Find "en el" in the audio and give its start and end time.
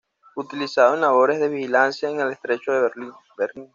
2.09-2.31